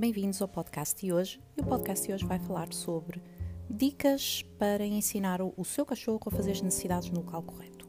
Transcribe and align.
bem-vindos 0.00 0.40
ao 0.40 0.48
podcast 0.48 0.98
de 0.98 1.12
hoje. 1.12 1.38
E 1.54 1.60
o 1.60 1.64
podcast 1.66 2.06
de 2.06 2.14
hoje 2.14 2.24
vai 2.24 2.38
falar 2.38 2.72
sobre 2.72 3.22
dicas 3.68 4.42
para 4.58 4.82
ensinar 4.82 5.42
o 5.42 5.62
seu 5.62 5.84
cachorro 5.84 6.22
a 6.24 6.30
fazer 6.30 6.52
as 6.52 6.62
necessidades 6.62 7.10
no 7.10 7.20
local 7.20 7.42
correto. 7.42 7.86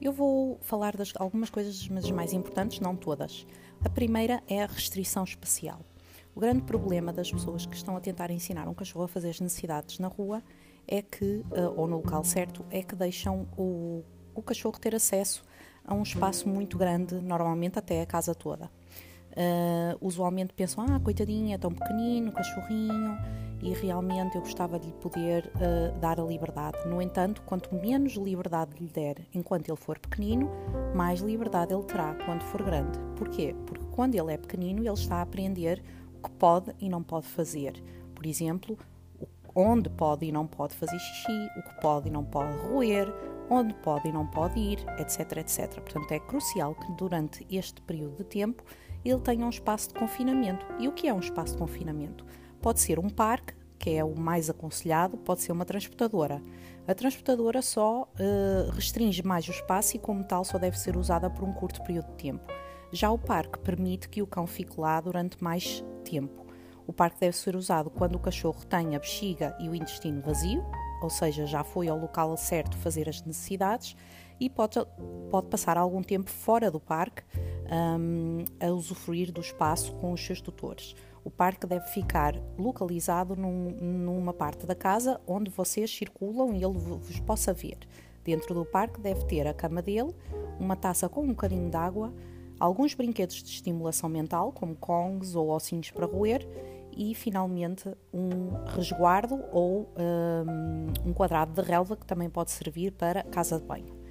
Eu 0.00 0.12
vou 0.12 0.60
falar 0.60 0.96
de 0.96 1.12
algumas 1.16 1.50
coisas, 1.50 1.88
mas 1.88 2.04
as 2.04 2.12
mais 2.12 2.32
importantes, 2.32 2.78
não 2.78 2.94
todas. 2.94 3.44
A 3.84 3.90
primeira 3.90 4.44
é 4.46 4.62
a 4.62 4.66
restrição 4.66 5.24
espacial. 5.24 5.80
O 6.36 6.40
grande 6.40 6.62
problema 6.62 7.12
das 7.12 7.32
pessoas 7.32 7.66
que 7.66 7.74
estão 7.74 7.96
a 7.96 8.00
tentar 8.00 8.30
ensinar 8.30 8.68
um 8.68 8.74
cachorro 8.74 9.06
a 9.06 9.08
fazer 9.08 9.30
as 9.30 9.40
necessidades 9.40 9.98
na 9.98 10.06
rua 10.06 10.40
é 10.86 11.02
que, 11.02 11.44
eh, 11.52 11.66
ou 11.74 11.88
no 11.88 11.96
local 11.96 12.22
certo, 12.22 12.64
é 12.70 12.80
que 12.80 12.94
deixam 12.94 13.48
o, 13.58 14.04
o 14.36 14.40
cachorro 14.40 14.78
ter 14.78 14.94
acesso 14.94 15.44
a 15.84 15.94
um 15.94 16.02
espaço 16.04 16.48
muito 16.48 16.78
grande, 16.78 17.16
normalmente 17.16 17.76
até 17.76 18.00
a 18.02 18.06
casa 18.06 18.36
toda. 18.36 18.70
Uh, 19.32 19.96
usualmente 20.00 20.52
pensam, 20.52 20.84
ah, 20.88 21.00
coitadinha, 21.00 21.54
é 21.54 21.58
tão 21.58 21.72
pequenino, 21.72 22.30
cachorrinho, 22.32 23.16
e 23.62 23.72
realmente 23.72 24.36
eu 24.36 24.42
gostava 24.42 24.78
de 24.78 24.88
lhe 24.88 24.92
poder 24.94 25.50
uh, 25.56 25.98
dar 25.98 26.20
a 26.20 26.22
liberdade. 26.22 26.76
No 26.86 27.00
entanto, 27.00 27.42
quanto 27.42 27.74
menos 27.74 28.14
liberdade 28.14 28.72
lhe 28.78 28.90
der 28.90 29.16
enquanto 29.32 29.68
ele 29.68 29.76
for 29.76 29.98
pequenino, 29.98 30.50
mais 30.94 31.20
liberdade 31.20 31.72
ele 31.72 31.84
terá 31.84 32.14
quando 32.26 32.42
for 32.42 32.62
grande. 32.62 32.98
Porquê? 33.16 33.54
Porque 33.66 33.84
quando 33.92 34.14
ele 34.14 34.32
é 34.32 34.36
pequenino, 34.36 34.80
ele 34.82 34.92
está 34.92 35.16
a 35.16 35.22
aprender 35.22 35.82
o 36.18 36.28
que 36.28 36.30
pode 36.32 36.74
e 36.80 36.88
não 36.88 37.02
pode 37.02 37.26
fazer. 37.26 37.82
Por 38.14 38.26
exemplo, 38.26 38.76
onde 39.54 39.88
pode 39.90 40.26
e 40.26 40.32
não 40.32 40.46
pode 40.46 40.74
fazer 40.74 40.98
xixi, 40.98 41.48
o 41.56 41.62
que 41.62 41.80
pode 41.80 42.08
e 42.08 42.10
não 42.10 42.24
pode 42.24 42.56
roer, 42.58 43.12
onde 43.48 43.74
pode 43.74 44.08
e 44.08 44.12
não 44.12 44.26
pode 44.26 44.58
ir, 44.58 44.78
etc, 44.98 45.36
etc. 45.38 45.80
Portanto, 45.80 46.10
é 46.12 46.18
crucial 46.18 46.74
que 46.74 46.92
durante 46.92 47.46
este 47.50 47.80
período 47.82 48.16
de 48.16 48.24
tempo 48.24 48.64
ele 49.10 49.20
tenha 49.20 49.44
um 49.44 49.50
espaço 49.50 49.88
de 49.88 49.94
confinamento. 49.94 50.64
E 50.78 50.88
o 50.88 50.92
que 50.92 51.08
é 51.08 51.14
um 51.14 51.20
espaço 51.20 51.52
de 51.52 51.58
confinamento? 51.58 52.24
Pode 52.60 52.80
ser 52.80 52.98
um 52.98 53.08
parque, 53.08 53.54
que 53.78 53.90
é 53.90 54.04
o 54.04 54.16
mais 54.16 54.48
aconselhado, 54.48 55.16
pode 55.16 55.42
ser 55.42 55.52
uma 55.52 55.64
transportadora. 55.64 56.40
A 56.86 56.94
transportadora 56.94 57.60
só 57.62 58.02
uh, 58.02 58.70
restringe 58.72 59.22
mais 59.24 59.46
o 59.48 59.50
espaço 59.50 59.96
e, 59.96 59.98
como 59.98 60.22
tal, 60.24 60.44
só 60.44 60.58
deve 60.58 60.78
ser 60.78 60.96
usada 60.96 61.28
por 61.28 61.44
um 61.44 61.52
curto 61.52 61.82
período 61.82 62.08
de 62.10 62.14
tempo. 62.14 62.44
Já 62.92 63.10
o 63.10 63.18
parque 63.18 63.58
permite 63.58 64.08
que 64.08 64.22
o 64.22 64.26
cão 64.26 64.46
fique 64.46 64.80
lá 64.80 65.00
durante 65.00 65.42
mais 65.42 65.84
tempo. 66.04 66.46
O 66.86 66.92
parque 66.92 67.20
deve 67.20 67.36
ser 67.36 67.56
usado 67.56 67.90
quando 67.90 68.16
o 68.16 68.18
cachorro 68.18 68.64
tem 68.66 68.94
a 68.94 68.98
bexiga 68.98 69.56
e 69.58 69.68
o 69.68 69.74
intestino 69.74 70.20
vazio, 70.20 70.64
ou 71.02 71.08
seja, 71.08 71.46
já 71.46 71.64
foi 71.64 71.88
ao 71.88 71.98
local 71.98 72.36
certo 72.36 72.76
fazer 72.76 73.08
as 73.08 73.22
necessidades, 73.22 73.96
e 74.42 74.50
pode, 74.50 74.76
pode 75.30 75.46
passar 75.46 75.78
algum 75.78 76.02
tempo 76.02 76.28
fora 76.28 76.68
do 76.68 76.80
parque 76.80 77.22
um, 77.70 78.44
a 78.60 78.70
usufruir 78.72 79.30
do 79.30 79.40
espaço 79.40 79.94
com 79.94 80.12
os 80.12 80.20
seus 80.20 80.40
tutores. 80.40 80.96
O 81.24 81.30
parque 81.30 81.64
deve 81.64 81.86
ficar 81.86 82.34
localizado 82.58 83.36
num, 83.36 83.70
numa 83.70 84.32
parte 84.32 84.66
da 84.66 84.74
casa 84.74 85.20
onde 85.28 85.48
vocês 85.48 85.94
circulam 85.94 86.54
e 86.54 86.64
ele 86.64 86.76
vos 86.76 87.20
possa 87.20 87.52
ver. 87.52 87.78
Dentro 88.24 88.52
do 88.52 88.64
parque 88.64 89.00
deve 89.00 89.24
ter 89.26 89.46
a 89.46 89.54
cama 89.54 89.80
dele, 89.80 90.12
uma 90.58 90.74
taça 90.74 91.08
com 91.08 91.22
um 91.22 91.28
bocadinho 91.28 91.70
de 91.70 91.76
água, 91.76 92.12
alguns 92.58 92.94
brinquedos 92.94 93.36
de 93.36 93.48
estimulação 93.48 94.08
mental, 94.08 94.50
como 94.50 94.74
kongs 94.74 95.36
ou 95.36 95.50
ossinhos 95.50 95.92
para 95.92 96.06
roer, 96.06 96.44
e 96.96 97.14
finalmente 97.14 97.88
um 98.12 98.50
resguardo 98.74 99.40
ou 99.52 99.88
um, 99.96 101.10
um 101.10 101.12
quadrado 101.12 101.52
de 101.52 101.66
relva 101.66 101.96
que 101.96 102.04
também 102.04 102.28
pode 102.28 102.50
servir 102.50 102.90
para 102.92 103.22
casa 103.22 103.58
de 103.58 103.64
banho. 103.64 104.01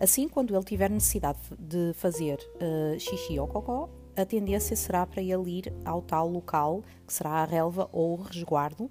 Assim, 0.00 0.26
quando 0.28 0.56
ele 0.56 0.64
tiver 0.64 0.88
necessidade 0.88 1.38
de 1.58 1.92
fazer 1.92 2.38
uh, 2.54 2.98
xixi 2.98 3.38
ou 3.38 3.46
cocó, 3.46 3.90
a 4.16 4.24
tendência 4.24 4.74
será 4.74 5.04
para 5.06 5.20
ele 5.20 5.50
ir 5.50 5.72
ao 5.84 6.00
tal 6.00 6.26
local, 6.26 6.82
que 7.06 7.12
será 7.12 7.32
a 7.32 7.44
relva 7.44 7.86
ou 7.92 8.18
o 8.18 8.22
resguardo, 8.22 8.84
uh, 8.84 8.90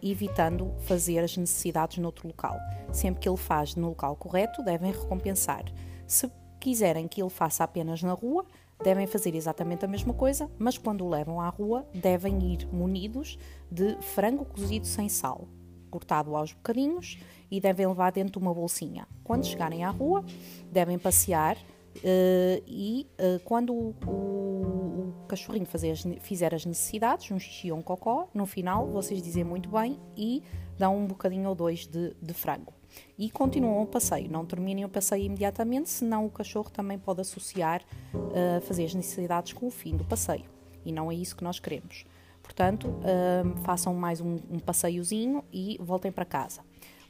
evitando 0.00 0.72
fazer 0.86 1.18
as 1.18 1.36
necessidades 1.36 1.98
noutro 1.98 2.28
local. 2.28 2.56
Sempre 2.92 3.22
que 3.22 3.28
ele 3.28 3.36
faz 3.36 3.74
no 3.74 3.88
local 3.88 4.14
correto, 4.14 4.62
devem 4.62 4.92
recompensar. 4.92 5.64
Se 6.06 6.30
quiserem 6.60 7.08
que 7.08 7.20
ele 7.20 7.28
faça 7.28 7.64
apenas 7.64 8.00
na 8.00 8.12
rua, 8.12 8.46
devem 8.84 9.08
fazer 9.08 9.34
exatamente 9.34 9.84
a 9.84 9.88
mesma 9.88 10.14
coisa, 10.14 10.48
mas 10.58 10.78
quando 10.78 11.04
o 11.04 11.08
levam 11.08 11.40
à 11.40 11.48
rua, 11.48 11.84
devem 11.92 12.52
ir 12.52 12.68
munidos 12.72 13.36
de 13.68 13.96
frango 14.00 14.44
cozido 14.44 14.86
sem 14.86 15.08
sal, 15.08 15.48
cortado 15.94 16.34
aos 16.34 16.52
bocadinhos 16.52 17.18
e 17.48 17.60
devem 17.60 17.86
levar 17.86 18.10
dentro 18.10 18.32
de 18.32 18.38
uma 18.38 18.52
bolsinha. 18.52 19.06
Quando 19.22 19.46
chegarem 19.46 19.84
à 19.84 19.90
rua, 19.90 20.24
devem 20.72 20.98
passear 20.98 21.56
uh, 21.56 22.62
e 22.66 23.06
uh, 23.12 23.38
quando 23.44 23.72
o, 23.72 23.94
o, 24.04 24.10
o 24.10 25.14
cachorrinho 25.28 25.64
fazer, 25.64 25.94
fizer 26.18 26.52
as 26.52 26.66
necessidades, 26.66 27.30
um 27.30 27.38
xixi 27.38 27.70
ou 27.70 27.78
um 27.78 27.82
cocó, 27.82 28.28
no 28.34 28.44
final 28.44 28.88
vocês 28.88 29.22
dizem 29.22 29.44
muito 29.44 29.68
bem 29.68 30.00
e 30.16 30.42
dão 30.76 30.98
um 30.98 31.06
bocadinho 31.06 31.48
ou 31.48 31.54
dois 31.54 31.86
de, 31.86 32.12
de 32.20 32.34
frango. 32.34 32.72
E 33.16 33.30
continuam 33.30 33.80
o 33.82 33.86
passeio, 33.86 34.28
não 34.28 34.44
terminem 34.44 34.84
o 34.84 34.88
passeio 34.88 35.22
imediatamente, 35.22 35.88
senão 35.90 36.26
o 36.26 36.30
cachorro 36.30 36.70
também 36.70 36.98
pode 36.98 37.20
associar 37.20 37.82
uh, 38.12 38.60
fazer 38.62 38.84
as 38.84 38.94
necessidades 38.94 39.52
com 39.52 39.68
o 39.68 39.70
fim 39.70 39.96
do 39.96 40.04
passeio. 40.04 40.44
E 40.84 40.90
não 40.90 41.08
é 41.10 41.14
isso 41.14 41.36
que 41.36 41.44
nós 41.44 41.60
queremos. 41.60 42.04
Portanto, 42.44 42.88
uh, 42.88 43.56
façam 43.64 43.92
mais 43.94 44.20
um, 44.20 44.36
um 44.50 44.60
passeiozinho 44.60 45.42
e 45.50 45.76
voltem 45.80 46.12
para 46.12 46.26
casa. 46.26 46.60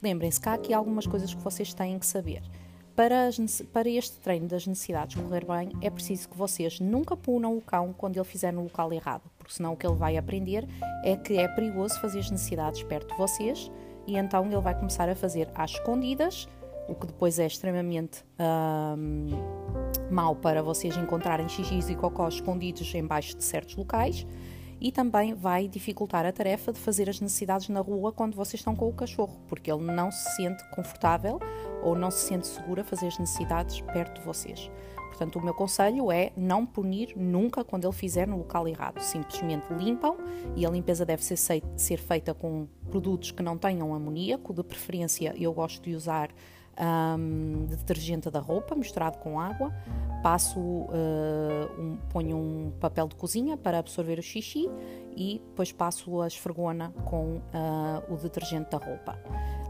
Lembrem-se 0.00 0.40
que 0.40 0.48
há 0.48 0.54
aqui 0.54 0.72
algumas 0.72 1.06
coisas 1.06 1.34
que 1.34 1.42
vocês 1.42 1.74
têm 1.74 1.98
que 1.98 2.06
saber. 2.06 2.42
Para, 2.94 3.26
as, 3.26 3.62
para, 3.72 3.88
este 3.88 4.18
treino 4.20 4.46
das 4.46 4.66
necessidades 4.66 5.16
correr 5.16 5.44
bem, 5.44 5.72
é 5.82 5.90
preciso 5.90 6.28
que 6.28 6.36
vocês 6.36 6.78
nunca 6.78 7.16
punam 7.16 7.56
o 7.56 7.60
cão 7.60 7.92
quando 7.92 8.16
ele 8.16 8.24
fizer 8.24 8.52
no 8.52 8.62
local 8.62 8.92
errado, 8.92 9.22
porque 9.36 9.52
senão 9.52 9.72
o 9.72 9.76
que 9.76 9.84
ele 9.84 9.96
vai 9.96 10.16
aprender 10.16 10.64
é 11.02 11.16
que 11.16 11.36
é 11.36 11.48
perigoso 11.48 12.00
fazer 12.00 12.20
as 12.20 12.30
necessidades 12.30 12.84
perto 12.84 13.10
de 13.10 13.18
vocês 13.18 13.68
e 14.06 14.16
então 14.16 14.46
ele 14.46 14.60
vai 14.60 14.78
começar 14.78 15.08
a 15.08 15.16
fazer 15.16 15.50
às 15.56 15.72
escondidas, 15.72 16.46
o 16.88 16.94
que 16.94 17.06
depois 17.08 17.40
é 17.40 17.46
extremamente 17.46 18.24
hum, 18.96 19.30
mau 20.10 20.36
para 20.36 20.62
vocês 20.62 20.96
encontrarem 20.96 21.48
xixis 21.48 21.88
e 21.88 21.96
cocós 21.96 22.34
escondidos 22.34 22.94
embaixo 22.94 23.36
de 23.36 23.42
certos 23.42 23.74
locais 23.74 24.24
e 24.80 24.92
também 24.92 25.34
vai 25.34 25.68
dificultar 25.68 26.26
a 26.26 26.32
tarefa 26.32 26.72
de 26.72 26.78
fazer 26.78 27.08
as 27.08 27.20
necessidades 27.20 27.68
na 27.68 27.80
rua 27.80 28.12
quando 28.12 28.34
vocês 28.34 28.60
estão 28.60 28.74
com 28.74 28.88
o 28.88 28.92
cachorro, 28.92 29.40
porque 29.48 29.70
ele 29.70 29.82
não 29.82 30.10
se 30.10 30.36
sente 30.36 30.62
confortável 30.70 31.40
ou 31.82 31.94
não 31.94 32.10
se 32.10 32.26
sente 32.26 32.46
seguro 32.46 32.80
a 32.80 32.84
fazer 32.84 33.08
as 33.08 33.18
necessidades 33.18 33.80
perto 33.80 34.20
de 34.20 34.26
vocês. 34.26 34.70
Portanto, 35.14 35.38
o 35.38 35.44
meu 35.44 35.54
conselho 35.54 36.10
é 36.10 36.32
não 36.36 36.66
punir 36.66 37.12
nunca 37.16 37.62
quando 37.62 37.84
ele 37.84 37.92
fizer 37.92 38.26
no 38.26 38.38
local 38.38 38.66
errado. 38.66 38.98
Simplesmente 39.00 39.64
limpam 39.72 40.16
e 40.56 40.66
a 40.66 40.70
limpeza 40.70 41.06
deve 41.06 41.24
ser, 41.24 41.36
ser 41.76 41.98
feita 41.98 42.34
com 42.34 42.66
produtos 42.90 43.30
que 43.30 43.40
não 43.40 43.56
tenham 43.56 43.94
amoníaco. 43.94 44.52
De 44.52 44.64
preferência, 44.64 45.32
eu 45.38 45.52
gosto 45.52 45.84
de 45.84 45.94
usar 45.94 46.30
um, 46.78 47.66
detergente 47.66 48.30
da 48.30 48.40
roupa 48.40 48.74
misturado 48.74 49.18
com 49.18 49.38
água, 49.38 49.72
passo, 50.22 50.58
uh, 50.58 50.88
um, 51.78 51.96
ponho 52.08 52.36
um 52.36 52.72
papel 52.80 53.08
de 53.08 53.14
cozinha 53.14 53.56
para 53.56 53.78
absorver 53.78 54.18
o 54.18 54.22
xixi 54.22 54.68
e 55.16 55.40
depois 55.44 55.70
passo 55.70 56.20
a 56.20 56.26
esfregona 56.26 56.90
com 57.04 57.36
uh, 57.36 58.12
o 58.12 58.16
detergente 58.16 58.70
da 58.70 58.78
roupa. 58.78 59.18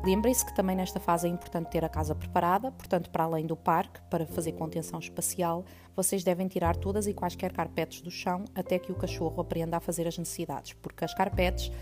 Lembrem-se 0.04 0.44
que 0.44 0.54
também 0.54 0.76
nesta 0.76 1.00
fase 1.00 1.26
é 1.26 1.30
importante 1.30 1.70
ter 1.70 1.84
a 1.84 1.88
casa 1.88 2.14
preparada, 2.14 2.70
portanto, 2.70 3.10
para 3.10 3.24
além 3.24 3.46
do 3.46 3.56
parque, 3.56 4.00
para 4.10 4.26
fazer 4.26 4.52
contenção 4.52 4.98
espacial, 4.98 5.64
vocês 5.96 6.22
devem 6.22 6.46
tirar 6.46 6.76
todas 6.76 7.06
e 7.06 7.14
quaisquer 7.14 7.52
carpetes 7.52 8.02
do 8.02 8.10
chão 8.10 8.44
até 8.54 8.78
que 8.78 8.92
o 8.92 8.94
cachorro 8.94 9.40
aprenda 9.40 9.78
a 9.78 9.80
fazer 9.80 10.06
as 10.06 10.18
necessidades, 10.18 10.74
porque 10.74 11.04
as 11.04 11.14
carpetes 11.14 11.72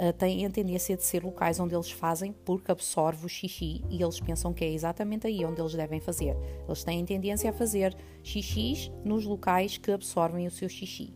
uh, 0.00 0.12
têm 0.14 0.46
a 0.46 0.50
tendência 0.50 0.96
de 0.96 1.04
ser 1.04 1.22
locais 1.22 1.60
onde 1.60 1.74
eles 1.74 1.90
fazem 1.90 2.32
porque 2.32 2.72
absorve 2.72 3.26
o 3.26 3.28
xixi 3.28 3.84
e 3.90 4.02
eles 4.02 4.18
pensam 4.18 4.54
que 4.54 4.64
é 4.64 4.72
exatamente 4.72 5.26
aí 5.26 5.44
onde 5.44 5.60
eles 5.60 5.74
devem 5.74 6.00
fazer. 6.00 6.34
Eles 6.66 6.82
têm 6.82 7.04
tendência 7.04 7.50
a 7.50 7.52
fazer 7.52 7.94
xixis 8.22 8.90
nos 9.04 9.26
locais 9.26 9.76
que 9.76 9.92
absorvem 9.92 10.46
o 10.46 10.50
seu 10.50 10.68
xixi. 10.68 11.12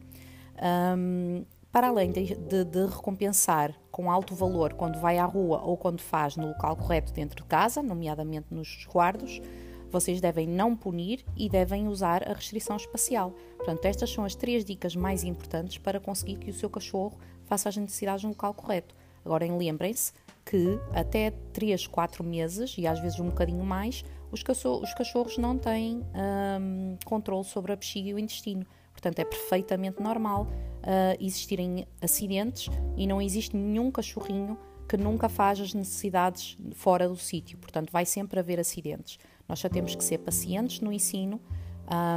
Um, 0.97 1.45
para 1.73 1.89
além 1.89 2.13
de, 2.13 2.37
de, 2.37 2.65
de, 2.65 2.87
recompensar 2.87 3.75
com 3.91 4.09
alto 4.09 4.33
valor 4.33 4.75
quando 4.75 5.01
vai 5.01 5.19
à 5.19 5.25
rua 5.25 5.61
ou 5.61 5.77
quando 5.77 6.01
faz 6.01 6.37
no 6.37 6.47
local 6.47 6.77
correto 6.77 7.13
dentro 7.13 7.43
de 7.43 7.49
casa, 7.49 7.83
nomeadamente 7.83 8.47
nos 8.53 8.77
resguardos, 8.77 9.41
vocês 9.91 10.21
devem 10.21 10.47
não 10.47 10.77
punir 10.77 11.25
e 11.37 11.49
devem 11.49 11.89
usar 11.89 12.29
a 12.29 12.33
restrição 12.33 12.77
espacial. 12.77 13.33
Portanto, 13.57 13.87
estas 13.87 14.11
são 14.11 14.25
as 14.25 14.37
três 14.37 14.65
dicas 14.65 14.95
mais 14.95 15.25
importantes 15.25 15.79
para 15.79 15.99
conseguir 15.99 16.37
que 16.37 16.51
o 16.51 16.55
seu 16.55 16.71
cachorro 16.71 17.19
faça 17.47 17.69
as 17.69 17.77
necessidades 17.77 18.25
no 18.25 18.31
local 18.31 18.55
correto. 18.55 18.95
Agora, 19.25 19.47
lembrem-se 19.47 20.13
que 20.45 20.79
até 20.93 21.31
3, 21.53 21.87
4 21.87 22.23
meses, 22.23 22.77
e 22.77 22.87
às 22.87 23.01
vezes 23.01 23.19
um 23.19 23.27
bocadinho 23.27 23.65
mais, 23.65 24.05
os, 24.31 24.43
os 24.43 24.95
cachorros 24.95 25.39
não 25.39 25.57
têm 25.57 26.05
hum, 26.61 26.97
controle 27.05 27.45
sobre 27.45 27.73
a 27.73 27.77
bexiga 27.77 28.11
e 28.11 28.15
o 28.15 28.19
intestino. 28.19 28.67
Portanto, 28.93 29.19
é 29.19 29.25
perfeitamente 29.25 30.03
normal 30.03 30.47
uh, 30.83 31.17
existirem 31.19 31.87
acidentes 32.01 32.69
e 32.97 33.07
não 33.07 33.21
existe 33.21 33.57
nenhum 33.57 33.91
cachorrinho 33.91 34.59
que 34.89 34.97
nunca 34.97 35.29
faz 35.29 35.61
as 35.61 35.73
necessidades 35.73 36.59
fora 36.75 37.09
do 37.09 37.17
sítio. 37.17 37.59
Portanto, 37.59 37.91
vai 37.91 38.05
sempre 38.05 38.39
haver 38.39 38.61
acidentes. 38.61 39.19
Nós 39.49 39.59
já 39.59 39.69
temos 39.69 39.95
que 39.95 40.05
ser 40.05 40.19
pacientes 40.19 40.81
no 40.81 40.93
ensino 40.93 41.41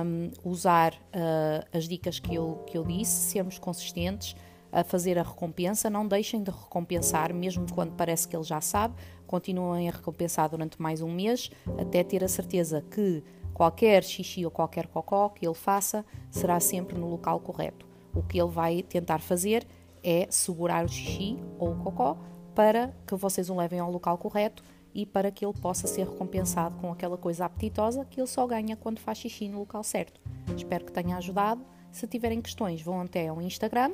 um, 0.06 0.32
usar 0.50 0.94
uh, 0.94 1.78
as 1.78 1.88
dicas 1.88 2.20
que 2.20 2.36
eu, 2.36 2.64
que 2.68 2.78
eu 2.78 2.84
disse, 2.84 3.32
sermos 3.32 3.58
consistentes 3.58 4.36
a 4.78 4.84
fazer 4.84 5.18
a 5.18 5.24
recompensa, 5.24 5.90
não 5.90 6.08
deixem 6.08 6.44
de 6.44 6.52
recompensar, 6.52 7.34
mesmo 7.34 7.66
quando 7.74 7.94
parece 7.94 8.28
que 8.28 8.36
ele 8.36 8.44
já 8.44 8.62
sabe, 8.62 8.94
continuem 9.26 9.90
a 9.90 9.92
recompensar 9.92 10.48
durante 10.48 10.80
mais 10.80 11.02
um 11.02 11.12
mês, 11.12 11.50
até 11.80 12.04
ter 12.04 12.24
a 12.24 12.28
certeza 12.28 12.86
que 12.92 13.24
qualquer 13.56 14.04
xixi 14.04 14.46
ou 14.46 14.52
qualquer 14.52 14.86
cocó 14.86 15.30
que 15.30 15.48
ele 15.48 15.56
faça 15.56 16.06
será 16.30 16.60
sempre 16.60 16.96
no 16.96 17.10
local 17.10 17.40
correto. 17.40 17.88
O 18.14 18.22
que 18.22 18.40
ele 18.40 18.52
vai 18.52 18.84
tentar 18.84 19.20
fazer 19.20 19.66
é 20.04 20.28
segurar 20.30 20.86
o 20.86 20.88
xixi 20.88 21.40
ou 21.58 21.72
o 21.72 21.78
cocó 21.78 22.16
para 22.54 22.94
que 23.08 23.16
vocês 23.16 23.50
o 23.50 23.56
levem 23.56 23.80
ao 23.80 23.92
local 23.92 24.16
correto 24.20 24.64
e 24.94 25.08
para 25.08 25.32
que 25.32 25.44
ele 25.44 25.54
possa 25.60 25.88
ser 25.88 26.08
recompensado 26.08 26.78
com 26.78 26.92
aquela 26.92 27.18
coisa 27.18 27.46
apetitosa 27.46 28.06
que 28.06 28.20
ele 28.20 28.28
só 28.28 28.46
ganha 28.46 28.76
quando 28.76 29.00
faz 29.00 29.18
xixi 29.18 29.50
no 29.50 29.58
local 29.58 29.84
certo. 29.84 30.22
Espero 30.56 30.86
que 30.86 30.92
tenha 30.92 31.18
ajudado. 31.18 31.66
Se 31.92 32.06
tiverem 32.06 32.42
questões, 32.42 32.80
vão 32.80 33.02
até 33.02 33.28
ao 33.28 33.42
Instagram, 33.42 33.94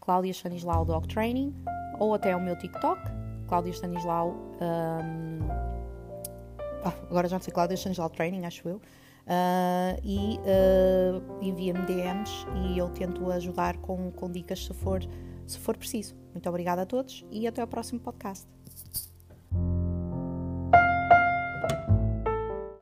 Cláudia 0.00 0.32
Stanislau 0.32 0.84
Dog 0.84 1.06
Training, 1.08 1.54
ou 1.98 2.14
até 2.14 2.32
ao 2.32 2.40
meu 2.40 2.56
TikTok, 2.56 3.00
Cláudia 3.46 3.72
Stanislau. 3.72 4.34
Um... 4.60 5.40
Agora 7.10 7.28
já 7.28 7.36
não 7.36 7.42
sei, 7.42 7.52
Cláudia 7.52 7.74
Stanislau 7.76 8.08
Training, 8.10 8.44
acho 8.46 8.68
eu. 8.68 8.76
Uh, 8.76 10.00
e 10.02 10.38
uh, 10.38 11.44
envia-me 11.44 11.80
DMs 11.82 12.46
e 12.66 12.78
eu 12.78 12.88
tento 12.88 13.30
ajudar 13.30 13.76
com, 13.76 14.10
com 14.10 14.30
dicas 14.30 14.64
se 14.64 14.74
for, 14.74 15.00
se 15.46 15.58
for 15.58 15.76
preciso. 15.76 16.16
Muito 16.32 16.48
obrigada 16.48 16.82
a 16.82 16.86
todos 16.86 17.24
e 17.30 17.46
até 17.46 17.60
ao 17.60 17.68
próximo 17.68 18.00
podcast. 18.00 18.46